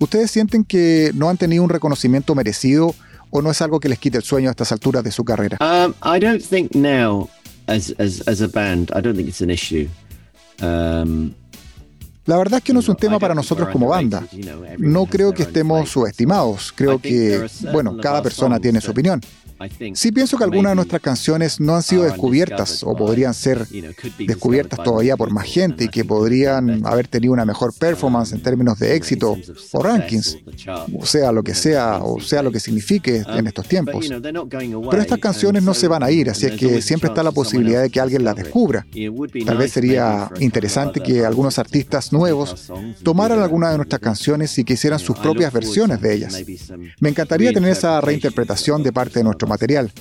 [0.00, 2.94] ¿Ustedes sienten que no han tenido un reconocimiento merecido
[3.28, 5.58] o no es algo que les quite el sueño a estas alturas de su carrera?
[5.60, 7.28] Um, I don't think now,
[7.66, 9.86] as, as, as a band, I don't think it's an issue.
[10.62, 11.34] Um,
[12.26, 14.26] la verdad es que no es un tema para nosotros como banda.
[14.78, 16.72] No creo que estemos subestimados.
[16.74, 19.20] Creo que, bueno, cada persona tiene su opinión.
[19.94, 23.66] Sí pienso que algunas de nuestras canciones no han sido descubiertas o podrían ser
[24.18, 28.78] descubiertas todavía por más gente y que podrían haber tenido una mejor performance en términos
[28.78, 29.36] de éxito
[29.72, 30.38] o rankings,
[30.98, 34.08] o sea lo que sea, o sea lo que signifique en estos tiempos.
[34.08, 37.82] Pero estas canciones no se van a ir, así es que siempre está la posibilidad
[37.82, 38.86] de que alguien las descubra.
[39.46, 44.74] Tal vez sería interesante que algunos artistas nuevos tomaran algunas de nuestras canciones y que
[44.74, 46.42] hicieran sus propias versiones de ellas.
[47.00, 49.92] Me encantaría tener esa reinterpretación de parte de nuestro material.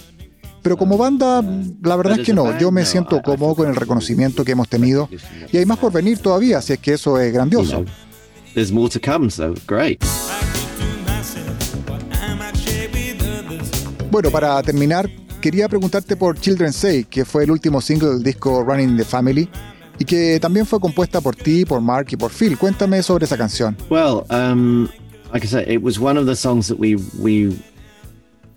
[0.62, 1.43] Pero como banda,
[1.82, 2.58] la verdad es que no.
[2.58, 5.10] Yo me siento cómodo con el reconocimiento que hemos tenido
[5.51, 7.84] y hay más por venir todavía, así es que eso es grandioso.
[14.10, 15.10] Bueno, para terminar,
[15.41, 19.03] quería preguntarte por Children's Say, que fue el último single del disco Running in the
[19.03, 19.49] Family
[19.99, 22.58] y que también fue compuesta por ti, por Mark y por Phil.
[22.58, 23.75] Cuéntame sobre esa canción.
[23.89, 24.88] Well, um,
[25.34, 27.53] like I said, it was one of the songs that we we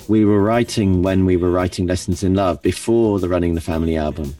[0.08, 3.96] we were writing when we were writing Lessons in Love before the Running the Family
[3.96, 4.34] album.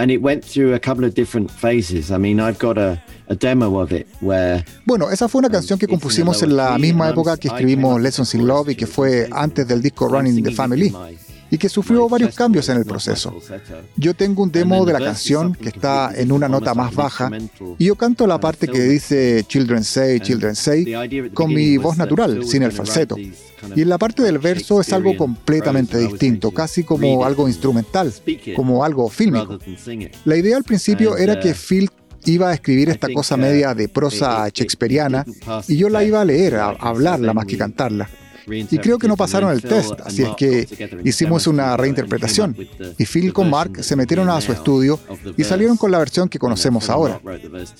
[0.00, 2.12] And it went through a couple of different phases.
[2.12, 5.78] I mean, I've got a, a demo of it where Bueno, esa fue una canción
[5.78, 9.66] que compusimos en la misma época que escribimos Lessons in Love y que fue antes
[9.66, 10.92] del disco Running the Family
[11.50, 13.34] y que sufrió varios cambios en el proceso.
[13.96, 17.30] Yo tengo un demo de la canción que está en una nota más baja
[17.78, 22.44] y yo canto la parte que dice Children Say, Children Say con mi voz natural,
[22.44, 23.16] sin el falseto.
[23.74, 28.12] Y en la parte del verso es algo completamente distinto, casi como algo instrumental,
[28.54, 29.58] como algo fílmico.
[30.24, 31.90] La idea al principio era que Phil
[32.24, 35.24] iba a escribir esta cosa media de prosa shakespeariana
[35.66, 38.08] y yo la iba a leer, a hablarla más que cantarla.
[38.50, 42.56] Y creo que no pasaron el test, así es que hicimos una reinterpretación.
[42.98, 44.98] Y Phil con Mark se metieron a su estudio
[45.36, 47.20] y salieron con la versión que conocemos ahora.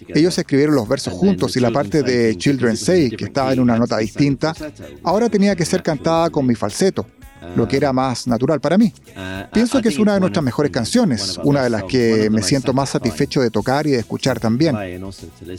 [0.08, 3.78] Ellos escribieron los versos juntos y la parte de Children Say, que estaba en una
[3.78, 4.54] nota distinta,
[5.02, 7.06] ahora tenía que ser cantada con mi falseto
[7.56, 8.92] lo que era más natural para mí.
[9.52, 12.90] Pienso que es una de nuestras mejores canciones, una de las que me siento más
[12.90, 14.76] satisfecho de tocar y de escuchar también.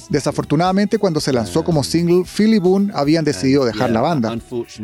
[0.09, 4.37] Desafortunadamente, cuando se lanzó como single, Phil y Boone habían decidido dejar la banda.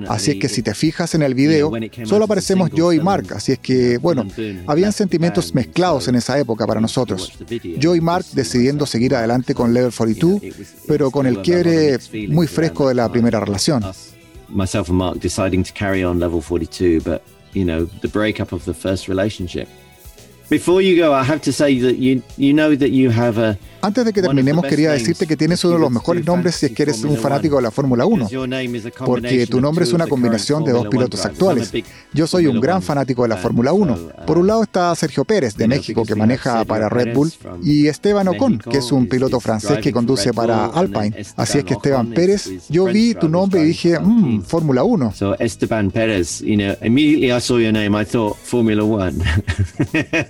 [0.08, 1.72] Así es que si te fijas en el video,
[2.04, 4.26] solo aparecemos yo y Mark, así es que, bueno,
[4.68, 7.34] habían sentimientos mezclados en esa época para nosotros.
[7.78, 10.42] Yo y Mark decidiendo seguir adelante con Level 42,
[10.88, 13.84] pero con el quiebre muy fresco de la primera relación.
[14.50, 18.66] Myself and Mark deciding to carry on level 42, but you know, the breakup of
[18.66, 19.70] the first relationship.
[20.50, 23.58] Before you go, I have to say that you you know that you have a
[23.86, 26.72] Antes de que terminemos, quería decirte que tienes uno de los mejores nombres si es
[26.72, 28.30] que eres un fanático de la Fórmula 1,
[29.06, 31.72] porque tu nombre es una combinación de dos pilotos actuales.
[32.12, 33.98] Yo soy un gran fanático de la Fórmula 1.
[34.26, 37.32] Por un lado está Sergio Pérez, de México, que maneja para Red Bull,
[37.62, 41.16] y Esteban Ocon, que es un piloto francés que conduce para Alpine.
[41.36, 45.14] Así es que Esteban Pérez, yo vi tu nombre y dije, mmm, Fórmula 1.
[45.14, 49.22] So Esteban Pérez, you know, immediately I saw your name, I thought Formula 1.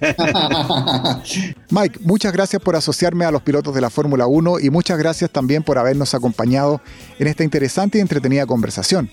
[1.69, 5.29] Mike, muchas gracias por asociarme a los pilotos de la Fórmula 1 y muchas gracias
[5.31, 6.81] también por habernos acompañado
[7.19, 9.09] en esta interesante y entretenida conversación.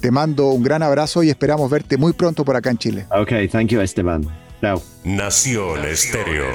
[0.00, 3.06] Te mando un gran abrazo y esperamos verte muy pronto por acá en Chile.
[3.10, 4.26] Ok, thank you Esteban.
[4.60, 4.82] Chao.
[5.04, 6.46] Nación Estéreo.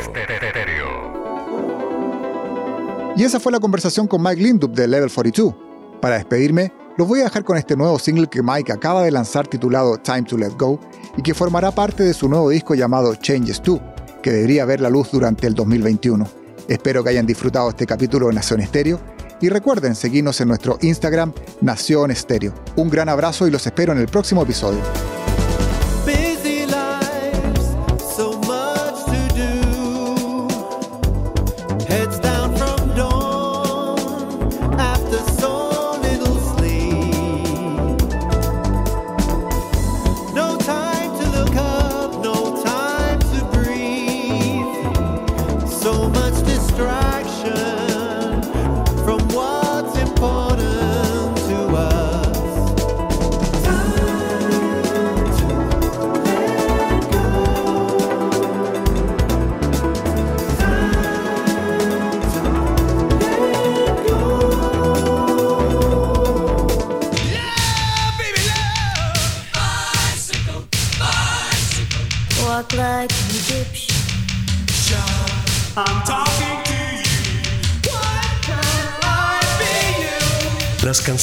[3.15, 5.53] Y esa fue la conversación con Mike Lindup de Level 42.
[6.01, 9.47] Para despedirme, Los voy a dejar con este nuevo single que Mike acaba de lanzar
[9.47, 10.79] titulado Time to Let Go
[11.17, 13.81] y que formará parte de su nuevo disco llamado Changes 2,
[14.21, 16.27] que debería ver la luz durante el 2021.
[16.67, 18.99] Espero que hayan disfrutado este capítulo de Nación Estéreo
[19.41, 22.53] y recuerden seguirnos en nuestro Instagram Nación Estéreo.
[22.75, 24.79] Un gran abrazo y los espero en el próximo episodio.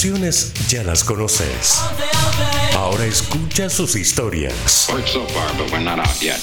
[0.00, 1.78] Canciones ya las conoces.
[2.74, 4.88] Ahora escucha sus historias.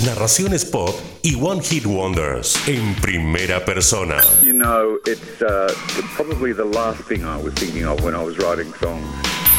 [0.06, 4.22] Narraciones pop y One Hit Wonders en primera persona.
[4.44, 5.74] You know, it's uh,
[6.16, 9.04] probably the last thing I was thinking of when I was writing songs.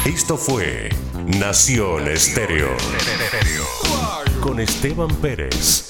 [0.07, 0.91] Esto fue
[1.27, 2.77] Nación Estéreo
[4.41, 5.88] con Esteban Pérez.